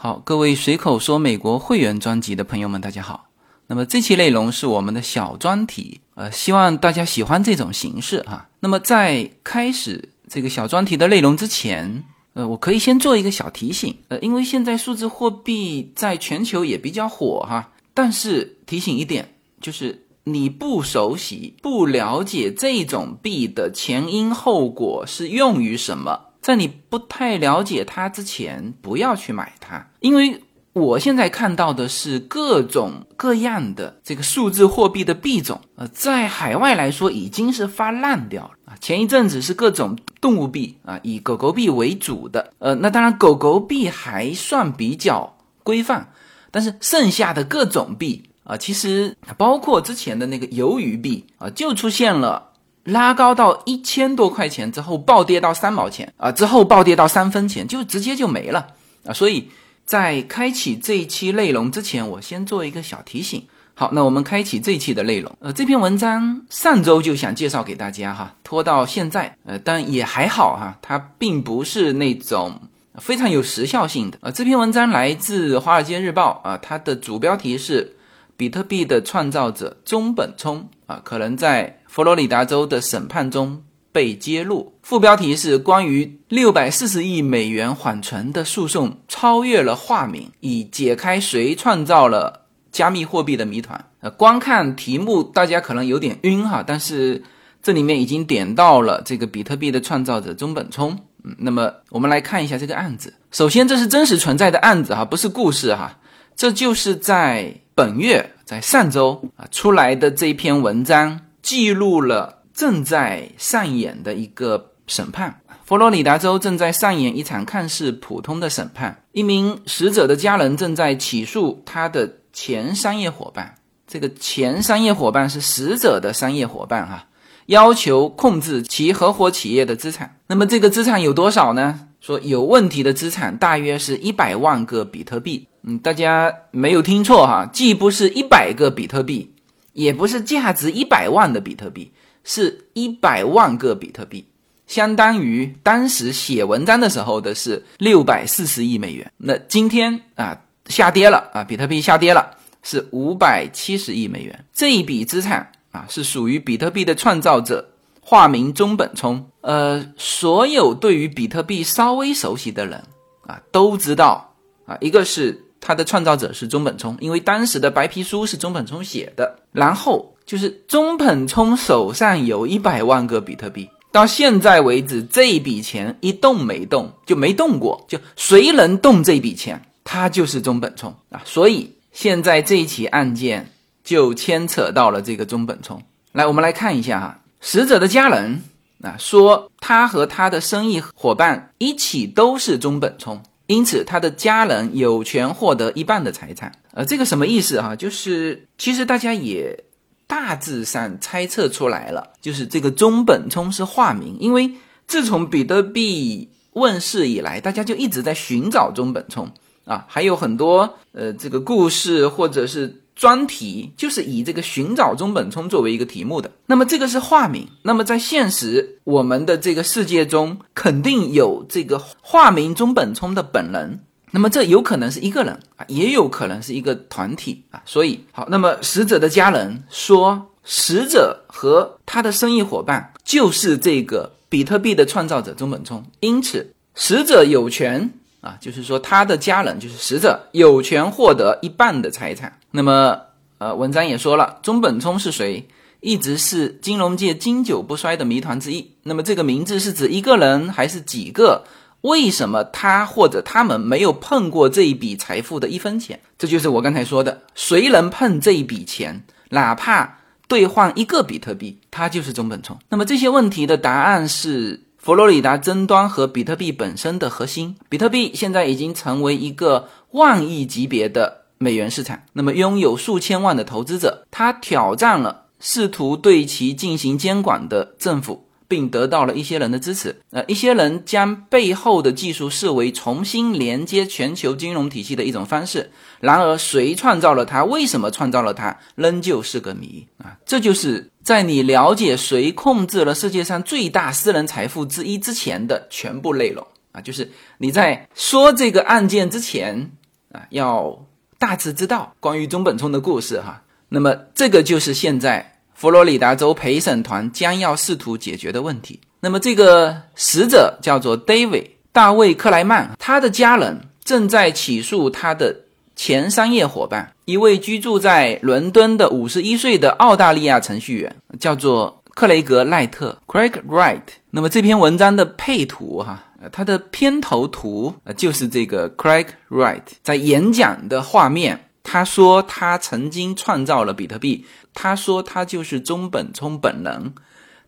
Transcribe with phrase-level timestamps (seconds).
[0.00, 3.30] 好，各位随口说美国会员专辑的朋友们，大家好。
[3.66, 8.48] 那么这期内容是我们的小专题，呃，希望大家喜欢这种形式哈。
[8.60, 30.42] 那么在开始这个小专题的内容之前，呃，我可以先做一个小提醒，呃，因为现在数字货币在全球也比较火哈，但是提醒一点，就是你不熟悉、不了解这种币的前因后果是用于什么，在你不太了解它之前，不要去买它，因为。
[30.74, 38.76] 我现在看到的是各种各样的这个数字货币的币种，呃，在海外来说已经是发烂掉了啊。
[38.80, 46.12] 前一阵子是各种动物币啊，以狗狗币为主的，呃，那当然狗狗币还算比较规范，
[46.52, 52.47] 但是剩下的各种币啊，其实包括之前的那个鱿鱼币啊，就出现了
[52.88, 58.66] 拉高到一千多块钱之后暴跌到三毛钱啊，之后暴跌到三分钱，就直接就没了
[59.04, 59.48] 啊，所以。
[59.88, 63.42] 在开启这一期内容之前，我先做一个小提醒。
[63.72, 65.34] 好，那我们开启这一期的内容。
[65.40, 72.60] 呃，这篇文章上周就想介绍给大家哈，拖到现在，呃，但也还好哈，它并不是那种
[72.96, 74.18] 非常有时效性的。
[74.20, 77.96] 呃，这篇文章来自《华尔街日报》啊，它的主标题是
[78.38, 83.62] “比特币的创造者中本聪啊，可能在佛罗里达州的审判中”。
[83.90, 93.82] 被揭露，副标题是关于六百四十亿美元缓存的诉讼超越了化名，以解开谁创造了加密货币的谜团。
[94.00, 97.24] 呃，光看题目大家可能有点晕哈，但是
[97.60, 100.96] 这里面已经点到了这个比特币的创造者中本聪。
[101.24, 103.12] 嗯，那么我们来看一下这个案子。
[103.32, 105.98] 首先，这是真实存在的案子哈，不是故事哈。
[106.36, 112.42] 这就是在本月，在上周啊出来的这篇文章，记录了。
[112.52, 119.04] 正在上演的一个审判，佛罗里达州正在上演一场看似普通的审判。
[119.12, 123.54] 一名死者的家人正在起诉他的前商业伙伴，
[123.86, 127.06] 这个前商业伙伴是死者的商业伙伴哈，
[127.46, 130.16] 要求控制其合伙企业的资产。
[130.26, 131.78] 那么这个资产有多少呢？
[132.00, 135.47] 说有问题的资产大约是一百万个比特币。
[135.62, 139.34] 嗯，大家没有听错哈，既不是一百个比特币，
[139.72, 141.92] 也不是价值一百万的比特币。
[142.24, 144.26] 是一百万个比特币，
[144.66, 149.10] 相当于当时写文章的时候的是六百四十亿美元。
[149.16, 154.44] 那今天啊下跌了啊，比特币下跌了，是五百七十亿美元。
[154.52, 157.66] 这一笔资产啊是属于比特币的创造者，
[158.02, 159.26] 化名中本聪。
[159.40, 162.82] 呃，所有对于比特币稍微熟悉的人
[163.26, 164.34] 啊都知道
[164.66, 170.14] 啊，一个是它的创造者是中本聪，因为当时的白皮书是中本聪写的，然后。
[170.28, 177.86] 就是中本聪手上有一百万个比特币，到现在为止这一笔钱一动没动，就没动过。
[177.88, 181.22] 就谁能动这笔钱，他就是中本聪啊。
[181.24, 183.50] 所以现在这一起案件
[183.82, 185.82] 就牵扯到了这个中本聪。
[186.12, 188.42] 来，我们来看一下哈，死者的家人
[188.82, 196.52] 啊说，他和他的生意伙伴一起都是中本聪，因此他的家人有权获得一半的财产。
[196.72, 197.74] 呃，这个什么意思哈？
[197.74, 199.64] 就是其实大家也。
[200.10, 204.50] 大致上猜测出来了，就是这个中本聪是化名，因为
[204.86, 209.30] 自从比特币问世以来，大家就一直在寻找中本聪
[209.66, 216.32] 啊，还有很多呃这个故事或者是专题，就是以这个寻找中本聪作为一个题目的。
[216.46, 223.84] 那么这个是化名，那么在现实我们的这个世界中，肯定有这个化名中本聪的本人。
[224.10, 237.90] 那么这有可能是一个人啊，也有可能是一个团体啊，所以好，那么死者的家人说，死者和他的生意伙伴就是这个比特币的创造者中本聪，因此死者有权
[238.20, 242.38] 啊，就是说他的家人就是死者有权获得一半的财产。
[242.50, 242.98] 那么
[243.38, 245.48] 呃，文章也说了，中本聪是谁，
[245.80, 248.72] 一直是金融界经久不衰的谜团之一。
[248.82, 251.44] 那么这个名字是指一个人还是几个？
[251.82, 256.00] 为什么他或者他们没有碰过这一笔财富的一分钱？
[256.18, 262.58] 这就是我刚才说的，谁能碰这一笔钱，哪怕兑换一个比特币，他就是中本聪。
[262.68, 267.56] 那么这些问题的答案是佛罗里达争端和比特币本身的核心。
[267.68, 278.24] 比特币现在已经成为一个万亿级别的美元市场，那么拥有数千万的投资者，它挑战了试图对其进行监管的政府。
[278.50, 280.00] 并得到了一些人的支持。
[280.10, 285.70] 呃，一些人将背后的技术视为重新连接全球金融体系的一种方式。
[286.00, 287.44] 然而，谁创造了它？
[287.44, 288.56] 为什么创造了它？
[288.74, 290.16] 仍旧是个谜啊！
[290.24, 296.82] 这就是在你了解谁控制了世界上最大私人财富之一之前的全部内容啊！
[296.82, 299.70] 就是你在说这个案件之前
[300.12, 300.84] 啊，要
[301.18, 303.42] 大致知道关于中本聪的故事哈。
[303.70, 308.78] 那么这个就是现在佛罗里达州陪审团将要试图解决的问题。
[309.00, 315.44] 那么这个死者叫做 David 大卫克莱曼，他的家人正在起诉他的
[315.74, 323.80] 前商业伙伴，一位居住在伦敦的五十一岁的澳大利亚程序员，叫做克雷格赖特 （Craig Wright）。
[324.10, 326.04] 那么这篇文章的配图哈。
[326.20, 331.46] 呃，它的片头图就是这个 Craig Wright 在演讲的画面。
[331.62, 334.26] 他说他曾经创造了比特币。
[334.52, 336.92] 他说他就是中本聪本人。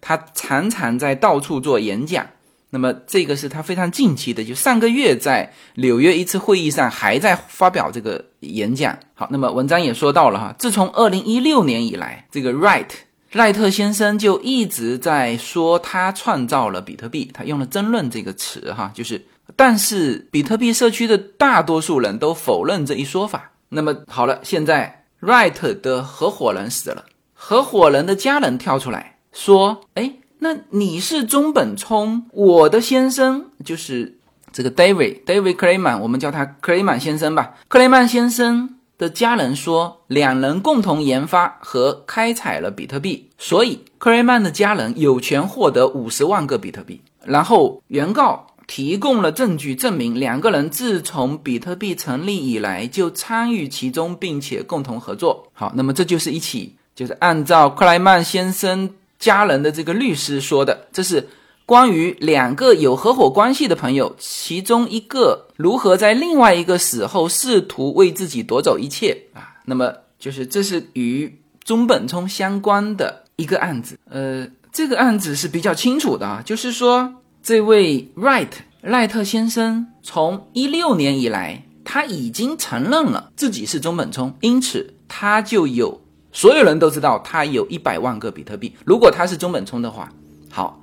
[0.00, 2.26] 他常常在到处做演讲。
[2.70, 8.98] 那么这个是他非常近期的，就上个月在纽约一次会议上还在发表这个演讲。
[9.14, 12.88] 好，那么文章也说到了哈，自从二零一六年以来，这个 Wright。
[13.32, 19.24] 赖特先生就一直在说他创造了比特币，他用了“争论”这个词，哈，就是，
[19.54, 23.52] 但是比特币社区的大多数人都否认这一说法。
[23.68, 34.18] 那么好了，现在 Wright 的合伙人死了，合伙人的家人跳出来说：“哎，那你是中本聪，我的先生就是
[34.52, 47.00] 这个 David David Clayman，我们叫他克雷曼先生吧，克雷曼先生。”的家人说，两人共同研发和开采了比特币，所以克雷曼的家人有权获得五十万个比特币。
[47.24, 55.48] 然后原告提供了证据，证明两个人自从比特币成立以来就参与其中，并且共同合作。
[55.54, 58.90] 好，那么这就是一起，就是按照克莱曼先生
[59.20, 61.28] 家人的这个律师说的，这是。
[61.66, 69.54] 关于两个有合伙关系的朋友，其中一个如何在另外一个死后试图为自己夺走一切啊？
[69.66, 71.32] 那么就是这是与
[71.62, 73.96] 中本聪相关的一个案子。
[74.10, 78.50] 呃，这个案子是比较清楚的啊，就是说这位 Wright
[78.80, 85.99] 赖特先生从一六年以来，他已经承认了自己是中本聪，因此他就有
[86.32, 88.74] 所有人都知道他有一百万个比特币。
[88.84, 90.08] 如果他是中本聪的话，
[90.50, 90.82] 好。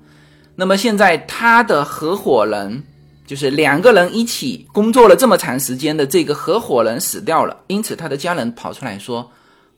[0.60, 2.82] 那么现在他的合伙人，
[3.28, 9.30] 就是两个人一起工作了这么长时间的这个合伙人死掉了，因此他的家人跑出来说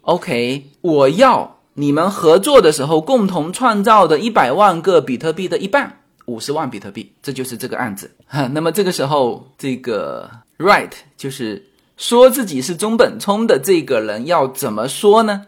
[0.04, 11.66] ：“OK，我要你们合作的时候共同创造的一百万个比特币的一半，五十万比特币，这就是这个案子。”哈，那么这个时候，这个 Right 就是
[11.98, 15.48] 说自己是中本聪的这个人要怎么说呢？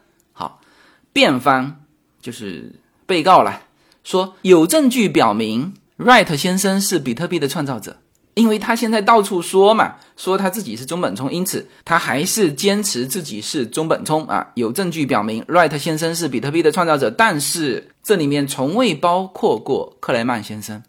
[1.14, 1.82] 辩方
[2.22, 2.74] 就是
[3.06, 3.62] 被告了。
[4.04, 7.98] 说有证据表明，Wright 先生是比特币的创造者，
[8.34, 14.48] 因为他现在到处说嘛，说他自己是中本聪，因此他还是坚持自己是中本聪啊。
[14.56, 20.82] 有证据表明，Wright 先生是比特币的创造者，但是这里面从未包括过克莱曼先生。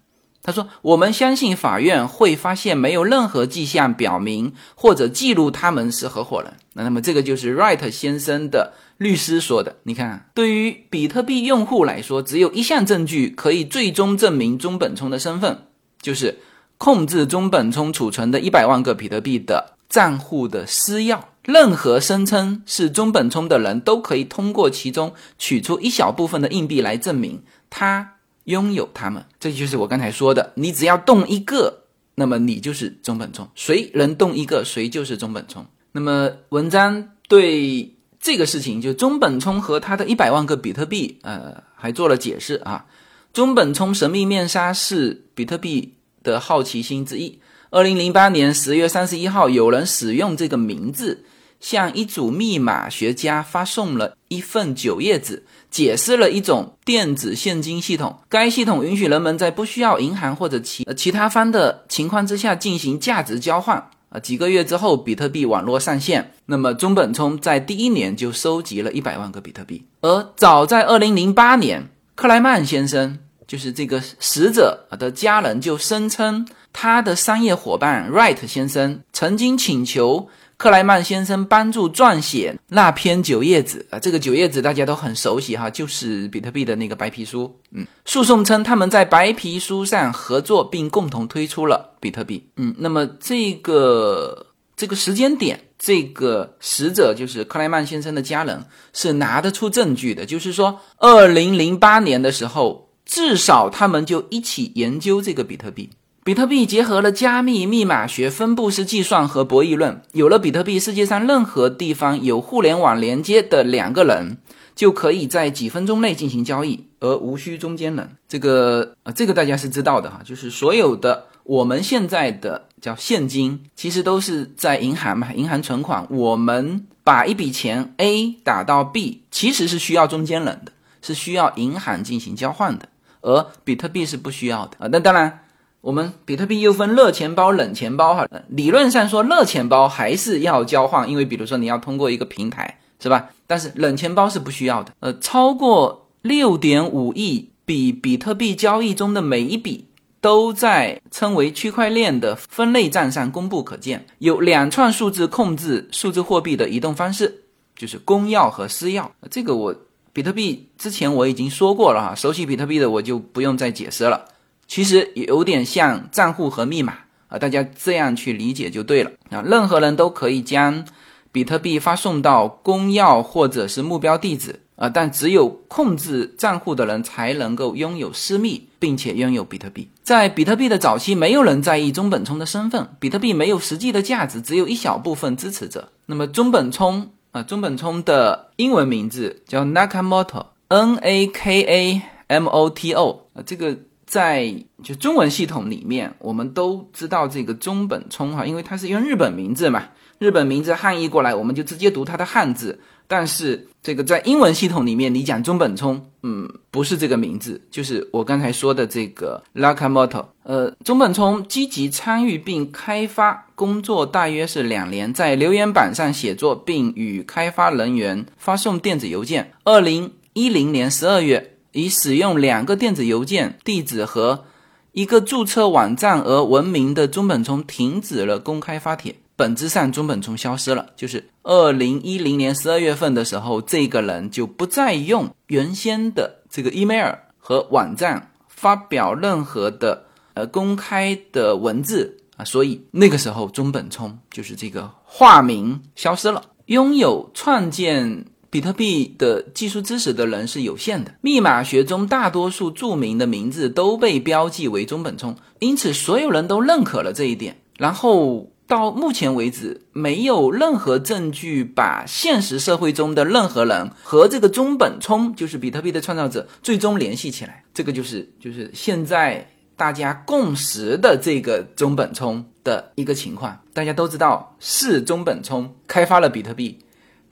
[0.42, 8.74] 他说：“我们相信法院会发现没有任何迹象表明或者记录他们是合伙人。”那那么这个就是 Wright 先生的。
[8.98, 15.66] 律师说的，你看，对于比特币用户来说，只有一项证据可以最终证明中本聪的身份，
[16.00, 16.38] 就是
[16.78, 21.18] 控制中本聪储存的一百万个比特币的账户的私钥。
[21.42, 28.12] 任何声称是中本聪的人都可以通过其中取出一小部分的硬币来证明他
[28.44, 29.24] 拥有它们。
[29.38, 31.84] 这就是我刚才说的，你只要动一个，
[32.14, 33.48] 那么你就是中本聪。
[33.54, 35.66] 谁能动一个，谁就是中本聪。
[35.92, 37.94] 那么文章对。
[38.24, 42.86] 这个事情就中本聪和他的一百万个比特币，呃，还做了解释啊。
[43.32, 47.40] 中本聪神秘面纱是比特币的好奇心之一。
[47.70, 51.24] 二零零八年十月三十一号，有人使用这个名字
[51.62, 58.18] 向一组密码学家发送了一份九页纸，解释了一种电子现金系统。
[58.28, 63.88] 该系统允许人们在不需要银行或者其其他方的情况之下进行价值交换。
[64.08, 66.34] 啊，几个月之后，比特币网络上线。
[66.44, 69.86] 那么，中本聪在第一年就收集了一百万个比特币。
[70.02, 80.28] 而早在二零零八年，克莱曼先生，就是这个死者的家人，就声称他的商业伙伴 Wright 先生曾经请求。
[80.62, 87.52] 克莱曼先生帮助撰写那篇九页纸啊，这个九页纸大家都很熟悉哈，就是比特币的那个白皮书。
[87.72, 92.48] 嗯，诉讼称他们在白皮书上合作并共同推出了比特币。
[92.58, 105.90] 嗯，那么这个这个时间点，这个死者就是克莱曼先生的家人是拿得出证据的，就是说，二零零八年的时候，至少他们就一起研究这个比特币。
[106.24, 110.00] 比特币结合了加密密码学、分布式计算和博弈论。
[110.12, 114.38] 有了比特币，世界上任何地方有互联网连接的两个人
[114.76, 116.86] 就可以在几分钟内进行交易。
[117.00, 118.08] 而无需中间人。
[118.28, 126.06] 这个啊，这个大家是知道的哈，就是所有的我们现在的叫现金，其实都是在银行嘛，银行存款。
[126.08, 130.70] 我们把一笔钱 A 打到 B，其实是需要中间人的，
[131.02, 132.88] 是需要银行进行交换的，
[133.22, 134.88] 而比特币是不需要的啊。
[134.92, 135.40] 那当然。
[135.82, 138.24] 我们比特币又分热钱包、冷钱包哈。
[138.48, 143.30] 理论上说，热钱包还是要交换，因为比如说你要通过一个平台，是吧？
[143.48, 144.92] 但是冷钱包是不需要的。
[145.00, 149.86] 呃，超过六点五亿笔比特币交易中的每一笔，
[150.20, 154.06] 都在称为区块链的分类站上公布可见。
[154.18, 157.42] 有两串数字控制数字货币的移动方式，
[157.74, 159.08] 就是公钥和私钥。
[159.28, 159.74] 这个我
[160.12, 164.26] 比特币之前我已经说过了哈，熟悉比特币的我就不用再解释了。
[164.72, 166.94] 其实有点像账户和密码
[167.28, 169.42] 啊，大家这样去理解就对了啊。
[169.42, 170.86] 任何人都可以将
[171.30, 179.86] 比特币发送到公钥或者是目标地址啊，但只有控制账户的人才能够拥有私密，并且拥有比特币。
[180.02, 185.90] 在比特币的早期，没有人在意中本聪的身份，比特币没有实际的价值，只有一小部分支持者。
[186.06, 193.76] 那么中本聪啊，中本聪的英文名字叫 Nakamoto，N A K A M O T O 啊，这个。
[194.12, 199.84] 在就中文系统里面，我们都知道这个中本聪哈，因为它是用日本名字嘛，
[200.18, 202.78] 日本名字汉译过来，我们就直接读它的汉字。
[203.08, 210.26] 但是这个在英文系统里面，你讲中本聪，嗯，不是这个名字，就是我刚才说的这个 Nakamoto。
[210.42, 219.52] 呃，中本聪积极参与并开发工作大约是两年，在留言板上写作，并与开发人员发送电子邮件。
[219.64, 221.51] 二零一零年十二月。
[221.72, 224.44] 以使用两个电子邮件地址和
[224.92, 230.90] 一个注册网站而闻名的中本聪停止了公开发帖，本质上中本聪消失了。
[230.96, 248.26] 就是二零一零年十二月份的时候，这个人就不再用原先的这个 email 和网站发表任何的呃公开的文字啊，所以那个时候中本聪就是这个化名消失了，拥有创建。
[248.52, 257.56] 比特币的技术知识的人是有限的，密码学中大多数著名的名字都被标记为中本聪，因此所有人都认可了这一点。
[257.78, 267.64] 然后到目前为止，没有任何证据把现实社会中的任何人和这个中本聪，就是比特币的创造者，最终联系起来。
[267.72, 273.62] 这个就是就是现在大家共识的这个中本聪的一个情况。
[273.72, 276.78] 大家都知道是中本聪开发了比特币。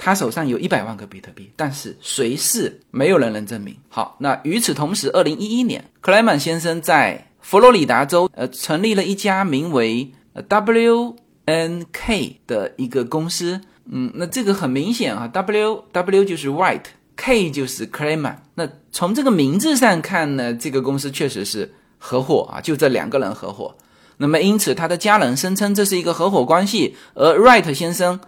[0.03, 3.77] 他手上有一百万个比特币，但是谁是没有人能证明。
[3.91, 10.11] 好，那与此同时，二零一一年，克莱曼先生在佛罗里达州呃成立了一家名为
[10.49, 13.61] WNK 的一个公司。
[13.91, 23.77] 嗯，那这个很明显啊，W W 就是 White，K 就是 c l a m a n 那从这个名字上看呢，这个公司确实是合伙啊，就这两个人合伙。
[24.17, 28.19] 那么因此，他的家人声称这是一个合伙关系，而 Wright 先生。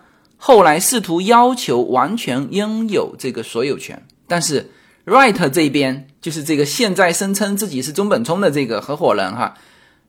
[0.45, 4.73] 后来试图要求完全拥有这个所有权，但是
[5.07, 9.55] Wright 这边就是这个现在声称自己是中本聪的这个合伙人哈，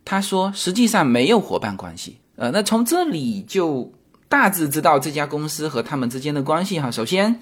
[0.04, 2.18] 他说实际上没有伙伴关系。
[2.36, 3.94] 呃，那从这里就
[4.28, 6.90] 大致知道这家公司和他们之间的关系哈。
[6.90, 7.40] 首先，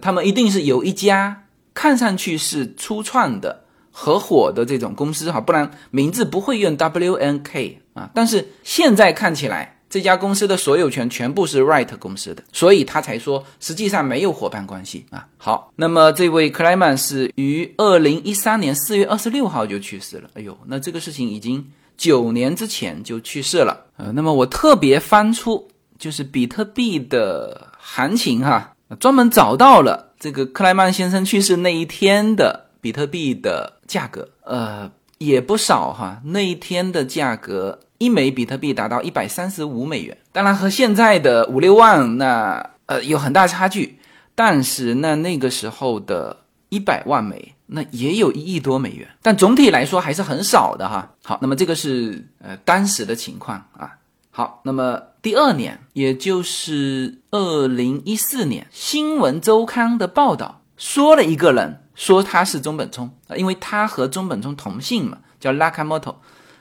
[0.00, 8.10] 他们一定是有一家看上去是初创的合伙的这种公司哈，不然名字不会用 WNK 啊。
[8.12, 9.78] 但是现在看起来。
[9.92, 15.28] 这家公司的所有权全部是 Wright 公司的，所以他才说实际上没有伙伴关系啊。
[15.36, 20.30] 好，那么这位克莱曼是于二零一三年四月二十六号就去世了。
[20.32, 21.62] 哎呦，那这个事情已经
[21.98, 23.84] 九年之前就去世了。
[23.98, 25.68] 呃，那么我特别翻出
[25.98, 36.22] 就是比特币的行情哈，专门找到了这个克莱曼先生去世那一天的比特币的价格，呃，也不少哈。
[36.24, 37.78] 那一天的价格。
[38.02, 43.96] 一枚比特币达到一百三十五美元，当然和现在的五六万那呃有很大差距，
[44.34, 46.36] 但是那那个时候的
[46.68, 51.14] 一百万枚那也有一亿多美元，但总体来说还是很少的哈。
[51.22, 53.92] 好，那么这个是呃当时的情况啊。
[54.32, 66.16] 好，那么第二年，也就是二零一四年，新闻周刊的报道说了一个人，说他是中本聪，因为他和中本聪同姓嘛，叫 Nakamoto，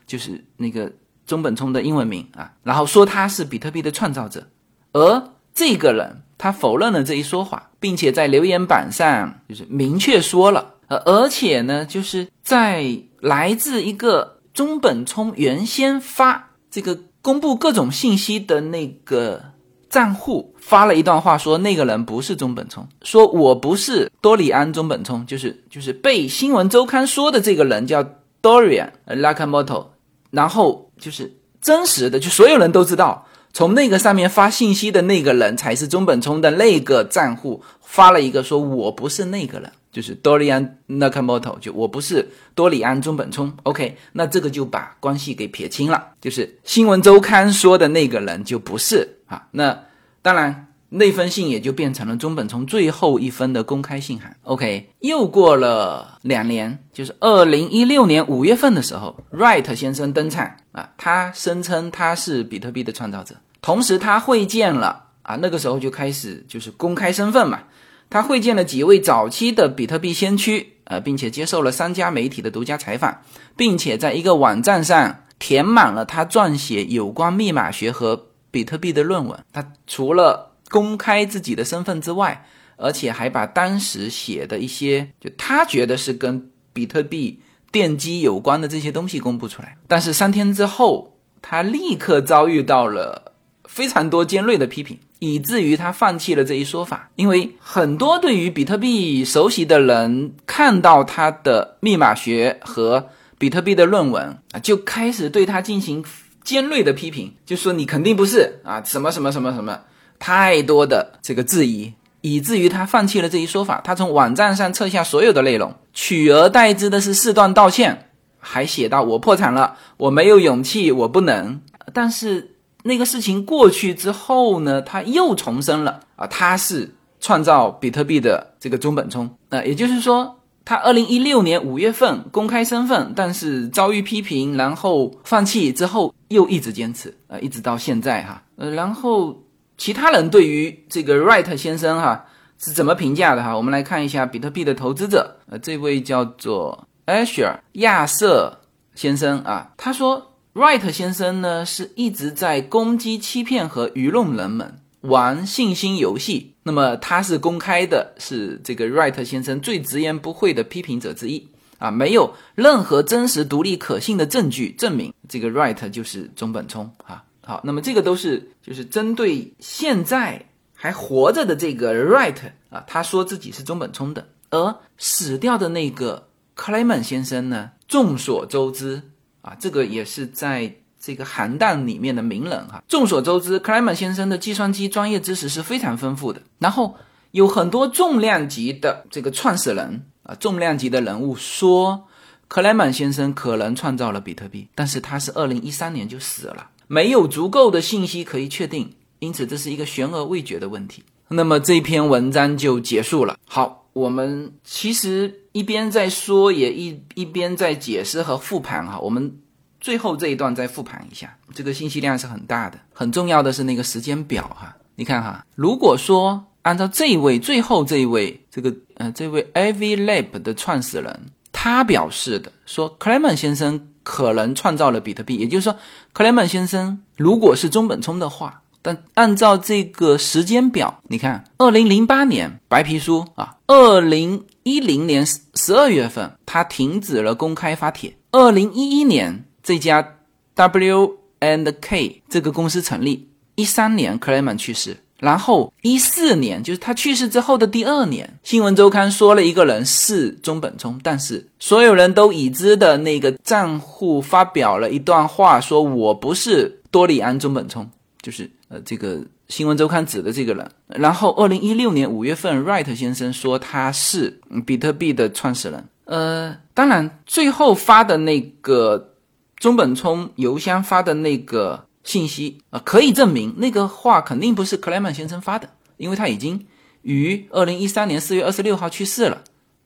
[0.06, 0.92] 就是那个。
[1.25, 4.48] 中本聪的英文名啊，然后说他是比特币的创造者，
[4.94, 19.42] 而这个人他否认了这一说法，并且在留言板上就是明确说了，呃，而且呢，就是在来自一个中本聪原先发这个公布各种信息的那个
[19.90, 28.04] 账户发了一段话，说那个人不是中本聪，说我不是多里安中本聪，就是就是被新闻周刊说的这个人叫
[28.42, 29.88] Dorian Lakamoto，
[30.30, 39.70] 然后就是真实的，就所有人都知道，从那个上面发信息的那个人才是中本聪的那个账户发了一个说我不是那个人。
[39.91, 49.77] 就是多利安 Nakamoto，就我不是多里安中本聪，OK，那这个就把关系给撇清了，就是新闻周刊说的那个人就不是啊，那
[50.22, 67.64] 当然那封信也就变成了中本聪最后一封的公开信函，OK，又过了两年，就是二零一六年五月份的时候，Wright 先生登场啊，他声称他是比特币的创造者，同时他会见了啊，那个时候就开始就是公开身份嘛。
[68.10, 73.22] 他会见了几位早期的比特币先驱，呃，并且接受了三家媒体的独家采访，
[73.56, 79.40] 并且在一个网站上填满了他撰写有关密码学和比特币的论文。
[79.54, 82.44] 他除了公开自己的身份之外，
[82.78, 87.40] 而且还把当时写的一些就他觉得是跟比特币
[87.72, 89.78] 奠基有关的这些东西公布出来。
[89.88, 93.34] 但是三天之后，他立刻遭遇到了
[93.66, 94.98] 非常多尖锐的批评。
[95.24, 106.04] 以至于他放弃了这一说法，因为很多对于比特币熟悉的人看到他的密码学和比特币的论文啊，就开始对他进行
[106.44, 109.82] 尖锐的批评，就说你肯定不是啊，什么什么什么什么，
[110.22, 113.82] 太多的这个质疑，以至于他放弃了这一说法。
[113.84, 118.10] 他从网站上撤下所有的内容，取而代之的是四段道歉，
[118.40, 121.60] 还写到我破产了，我没有勇气，我不能。
[121.92, 122.50] 但是。
[122.84, 129.30] 那个事情过去之后呢，他又重申了啊，他是创造比特币的这个中本聪。
[129.51, 138.42] 那也就是说，他二零一六年五月份公开身份，但是遭遇批评，然后放弃之后又一直坚持啊，一直到现在哈。
[138.56, 139.40] 呃，然后
[139.82, 142.28] 其他人对于这个 Wright 先生哈
[142.60, 143.58] 是怎么评价的哈？
[143.58, 148.62] 我们来看一下比特币的投资者，呃，这位叫做 Asher 亚瑟
[148.94, 150.28] 先生啊，他说。
[150.54, 156.54] Wright 先生呢，是一直在攻击、欺骗和愚弄人们，玩信心游戏。
[156.62, 161.48] 那么他是公开的，是这个 Wright 先生最直言不讳的批评者之一
[161.79, 167.24] 啊，没有任何真实、独立、可信的证据证明这个 Right 就是中本聪啊。
[167.44, 172.38] 好，那么这个都是就是针对现在还活着的这个 Right
[172.70, 179.04] 啊，他说自己是中本聪的，而死掉的那个 Clayman 先生呢，众所周知。
[179.44, 182.84] 啊，这个也是在这个韩弹里面的名人哈。
[182.88, 186.40] 众所周知，克莱曼先生的计算机专业知识是非常丰富的。
[186.60, 186.96] 然后
[187.32, 192.08] 有很多重量级的这个创始人啊，重量级的人物说，
[192.48, 201.04] 克莱曼先生可能创造了比特币，但是他是二零一三年就死了，没有足够的信息可以确定，因此这是一个悬而未决的问题。
[201.30, 203.38] 那么这篇文章就结束了。
[203.48, 205.38] 好，我们其实。
[205.54, 208.98] 一边在说，也一一边在解释和复盘哈。
[209.00, 209.38] 我们
[209.82, 212.80] 最后这一段再复盘一下，这个信息量是很大的。
[212.94, 214.74] 很重要的是那个时间表哈。
[214.96, 221.20] 你看哈，如果说按照这一位最后这一位这个呃这位 AV Lab 的创始人
[221.51, 225.75] 他表示的，说 c l e m e n 先生可能创造了比特币，也就是说
[226.14, 228.61] Clement 先生如果是中本聪的话。
[228.83, 238.18] 但按照这个时间表，你看，二零零八年白皮书啊，二零一零年十十二月份，他停止了公开发帖。
[238.31, 240.16] 二零一一年，这家
[240.55, 243.29] W and K 这个公司成立。
[243.53, 257.90] 一三年，克莱曼去世，然后一四年，就是他去世之后的第二年，新闻周刊说了一个人是中本聪，但是所有人都已知的那个账户发表了一段话，说我不是多里安中本聪，
[258.22, 258.51] 就是。
[258.74, 265.84] 呃，这个新闻周刊指的这个人，然后二零一六年五月份，Wright 先生说他是比特币的创始人。
[266.05, 269.14] 呃，当然最后发的那个
[269.57, 276.68] 中本聪邮箱发的那个信息啊，可以证明那个话肯定不是克莱曼先生发的，因为他已经
[277.01, 279.44] 于二零一三年四月二十六号去世了，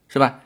[0.07, 0.41] 是吧？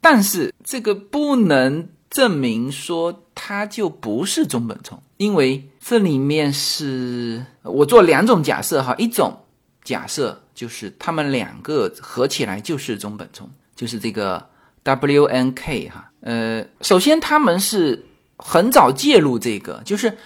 [0.00, 5.02] 但是这个不能证明说他就不是中本聪。
[5.18, 9.44] 因为这里面是我做两种假设哈，一种
[9.84, 14.48] 假设就是他们两个合起来就是中本聪，就是这个
[14.82, 16.10] W N K 哈。
[16.22, 18.06] 呃，首先他们是
[18.38, 20.16] 很早介入这个，就是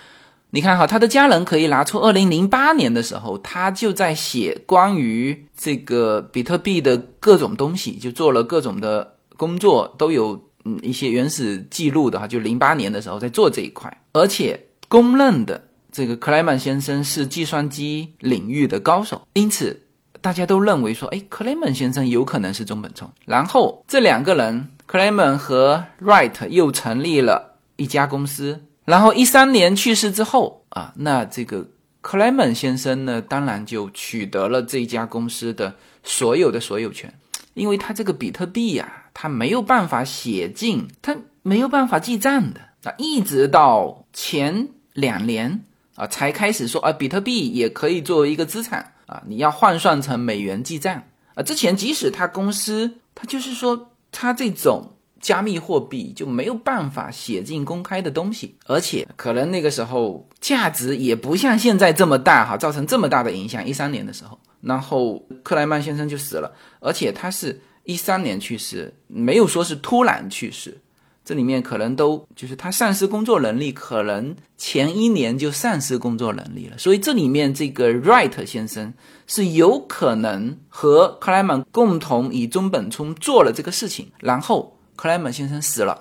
[0.55, 14.69] 你看哈，他的家人可以拿出二零零八年的时候，他就在写关于这个比特币的各种东西，就做了各种的工作，都有嗯一些原始记录的哈，就零八年的时候在做这一块，而且。
[14.87, 19.83] 公认的这个克莱曼先生是计算机领域的高手，因此
[20.21, 23.11] 大家都认为说，哎，克莱曼先生有可能是中本聪。
[23.25, 28.61] 然后这两个人，克莱曼和 Wright 又成立了一家公司。
[28.85, 31.69] 然后一三年去世之后啊，那这个
[32.01, 37.13] 克莱门先生呢，当然就取得了这家公司的所有的所有权，
[37.55, 45.65] 因为他这个比特币呀，他没有办法写进，他没有办法记账的啊，一直到前两年。
[45.97, 51.05] 啊，才开始说啊，比特币也可以作为一个资产啊，你要换算成美元记账
[51.37, 51.43] 啊。
[51.45, 63.67] 之前即使他公司，他就是说他这种加密货币就没有办法写进公开的东西，而且可能那个时候价值也不像现在这么大哈，造成这么大的影响。
[63.67, 70.77] 一三年的时候，然后克莱曼先生就死了，而且他是一三年去世，没有说是突然去世。
[71.25, 76.77] 这里面可能都就是他丧失工作能力，可能前一年就丧失工作能力了。
[76.77, 78.93] 所以这里面这个 Wright 先生
[79.27, 85.99] 是有可能和克莱曼共同以中本聪做了这个事情，然后克莱曼先生死了，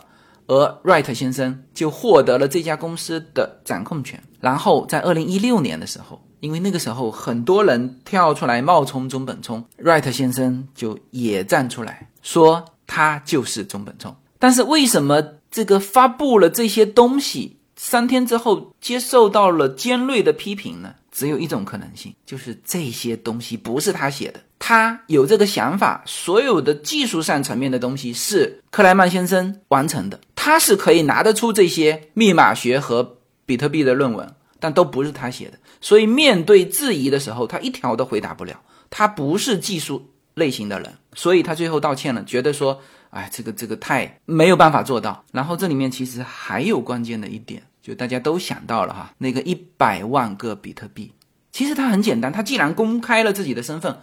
[0.48, 4.22] 而 Wright 先生就获得了这家公司的掌控权。
[4.40, 14.16] 然后在二零一六年的时候，因为那个时候很多人跳出来冒充中本聪，Wright 先生就也站出来说他就是中本聪。
[14.40, 20.96] 但是为什么这个发布了这些东西三天之后接受到了尖锐的批评呢？
[21.14, 42.82] 只有一种可能性，就是这些东西不是他写的，他有这个想法，所有的技术上层面的东西是克莱曼先生完成的，他是可以拿得出这些密码学和比特币的论文，但都不是他写的，所以面对质疑的时候，他一条都回答不了，他不是技术类型的人，所以他最后道歉了，觉得说。
[43.14, 45.24] 哎，这个这个太没有办法做到。
[45.32, 51.12] 然后这里面其实还有关键的一点，就大家都想到了哈，那个一百万个比特币，
[51.52, 54.00] 其实它很简单，它既然公开了自己的身份，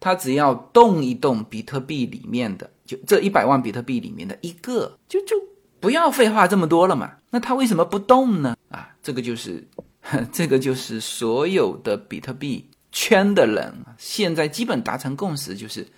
[0.00, 5.34] 它只要动一动比特币里面的，就这一百万比特币里面的一个，就就
[5.80, 7.14] 不要废话这么多了嘛。
[7.30, 8.56] 那它为什么不动呢？
[8.70, 9.66] 啊，这个就是
[10.32, 15.88] 这个就是所有的比特币圈的人现在基本达成共识，就是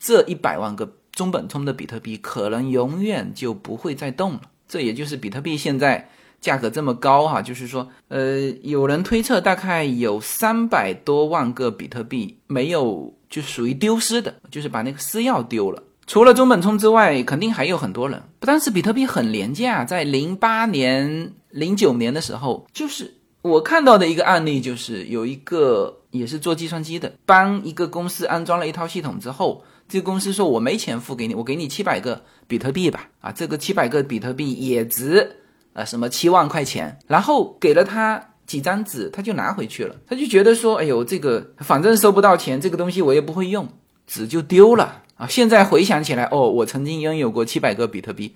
[0.00, 0.96] 这一百万个。
[1.16, 6.10] 中本聪的比特币可能永远就不会再动了，这也就是比特币现在
[6.46, 15.82] 价格这么高哈，就是说，呃，有人推测大概有三百多万个比特币没有，就属于丢失的，就是把那个私钥丢了。
[16.06, 18.22] 除了中本聪之外，肯定还有很多人。
[18.38, 29.64] 但是比特币很廉价，在零八年、零九年的时候，就是我看到的一个案例，就是有一个也是做计算机的，帮一个公司安装了一套系统之后。
[29.88, 33.08] 这个公司说：“我没钱付给你，我给你七百个比特币吧。
[33.20, 35.36] 啊，这个七百个比特币也值
[35.76, 36.98] 呃什么七万块钱。
[37.06, 39.94] 然后给了他几张纸，他就拿回去了。
[40.08, 43.68] 他就觉得说：哎呦，这个反正收不到钱，这个东西我也不会用，
[44.06, 45.26] 纸就丢了啊。
[45.26, 48.34] 现在回想起来，哦，我曾经拥有过七百个比特币，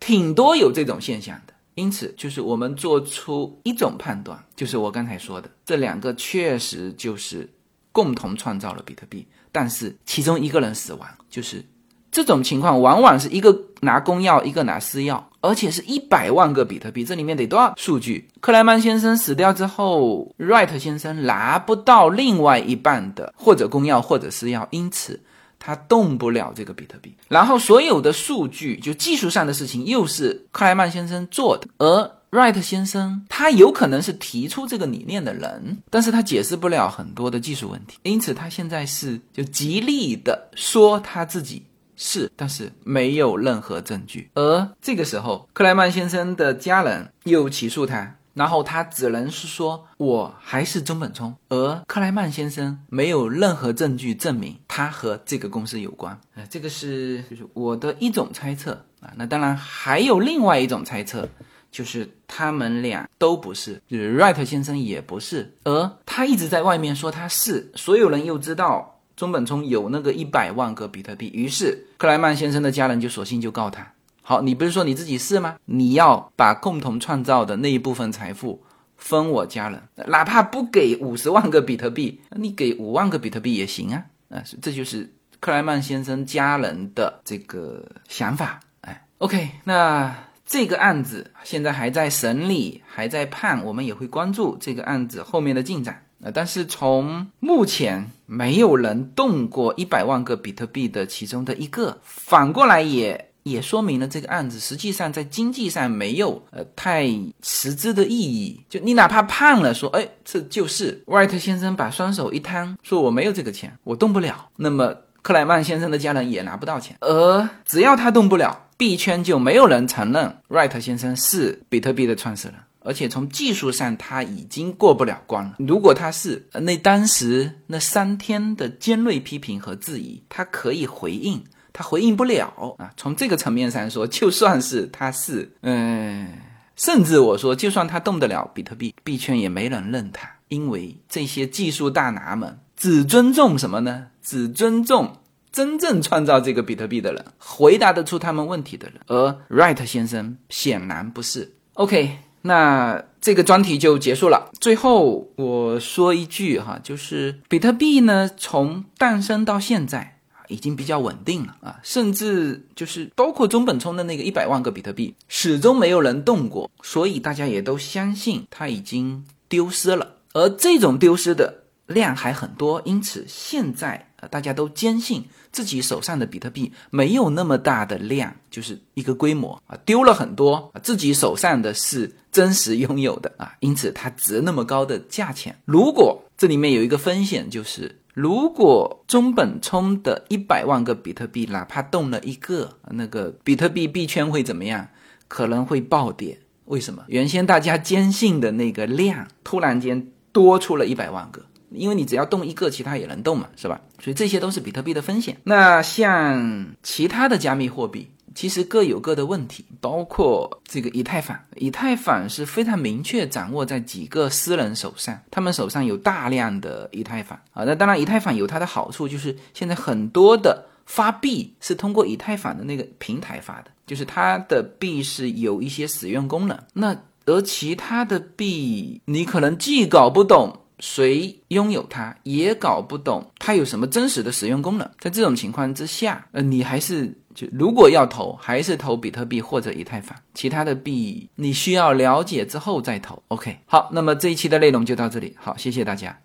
[0.00, 1.52] 挺多有这种现象的。
[1.74, 7.48] 因此，就是我们做出一种判断，就是我刚才说的，这两个确实就是
[7.92, 11.64] 共同创造了比特币。”但是其中一个人死亡，就是
[12.10, 18.28] 这种情况，往往是一个拿公钥，一个拿私钥，而且是一百万个比特币，这里面得多少数据？
[18.40, 25.20] 克莱曼先生死掉之后，Wright 先生拿不到另外一半的或者公钥或者私钥，因此
[25.58, 27.14] 他动不了这个比特币。
[27.28, 32.12] 然后所有的数据，就技术上的事情，又是克莱曼先生做的，而。
[32.30, 41.62] Wright 先生，他有可能是提出这个理念的人，但是他解释不了很多的技术问题，因此他现在是就极力的说他自己
[41.98, 44.30] 是，但是没有任何证据。
[44.34, 56.18] 而这个时候，克莱曼先生的家人又起诉他，然后他只能是说我还是中本聪，而克莱曼先生没有任何证据证明他和这个公司有关。
[56.36, 59.12] 呃，这个是就是我的一种猜测啊。
[59.16, 61.28] 那当然还有另外一种猜测。
[61.70, 73.84] 就是他们俩都不是，就是 Wright 先生也不是，而他一直在外面说他是，所有人又知道中本聪有那个一百万个比特币，于是克莱曼先生的家人就索性就告他。
[74.22, 75.56] 好，你不是说你自己是吗？
[75.64, 78.62] 你要把共同创造的那一部分财富
[78.96, 84.04] 分我家人，哪怕不给五十万个比特币，你给五万个比特币也行啊。
[84.28, 88.60] 啊，这就是克莱曼先生家人的这个想法。
[88.82, 90.14] 哎，OK，那。
[90.50, 96.02] 这个案子现在还在审理，还在判，我们也会关注这个案子后面的进展。
[96.22, 107.08] 啊，但是从目前没有人动过一百万个比特币的其中的一个，反过来也也说明了这个案子实际上在经济上没有呃太
[107.42, 108.60] 实质的意义。
[108.68, 116.96] 就你哪怕判了说，哎，这就是 White 先生把双手一摊，说我没有这个钱，我动不了，那么克莱曼先生的家人也拿不到钱。
[117.00, 122.56] 而只要他动不了，币圈就没有人承认 Wright 先生是比特币的创始人。
[122.88, 125.56] 而且从技术上，他已经过不了关了。
[125.58, 132.90] 如果他是，那当时那三天的尖锐批评和质疑，他可以回应，他回应不了啊。
[132.96, 136.32] 从这个层面上说，就算是他是，嗯，
[136.76, 144.06] 甚至我说，就算他动得了比特币，币圈也没人认他，因为这些技术大拿们只尊重什么呢？
[144.22, 145.18] 只尊重
[145.52, 148.98] 真正创造这个比特币的人，回答得出他们问题的人。
[149.08, 151.52] 而 Wright 先生显然不是。
[151.74, 152.16] OK。
[152.42, 154.50] 那这个专题就结束了。
[154.60, 170.14] 最后我说一句哈，就是比特币呢，从诞生到现在已经比较稳定了啊，甚至就是包括中本聪的那个一百万个比特币，始终没有人动过，所以大家也都相信它已经丢失了。
[170.32, 175.24] 而这种丢失的量还很多，因此现在，大家都坚信。
[175.50, 185.56] 自己手上的比特币没有那么大的量，就是一个规模啊，丢了很多啊，自己手上的是真实拥有的啊，因此它值那么高的价钱。
[185.64, 194.88] 如果这里面有一个风险，就是如果中本聪的一百万个比特币哪怕动了一个，那个比特币币圈会怎么样？
[195.28, 196.38] 可能会暴跌。
[196.66, 197.02] 为什么？
[197.08, 201.42] 原先大家坚信的那个量，突然间多出了一百万个。
[201.70, 203.80] 因为你只要动一个，其他也能动嘛，是吧？
[204.02, 205.36] 所以这些都是比特币的风险。
[205.44, 211.38] 那像其他的加密货币，其实各有各的问题，包括这个以太坊。
[211.56, 217.64] 以太坊是非常明确掌握在几个私人手上，他们手上有大量的以太坊啊。
[217.64, 226.56] 那当然，以太坊有它的好处，就是现在很多的发币是通过以太坊的那个平台发的，就是它的币是有一些使用功能。
[226.72, 230.56] 那而其他的币，你可能既搞不懂。
[230.78, 234.88] 谁拥有它也搞不懂，它有什么真实的使用功能。
[234.98, 243.22] 在这种情况之下，呃，你还是就如果要投，还是投比特币或者以太坊，其他的币你需要了解之后再投。
[243.28, 246.18] OK，好，那么这一期的内容就到这里，好，谢谢大家。